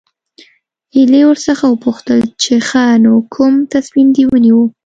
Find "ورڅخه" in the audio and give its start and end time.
1.29-1.65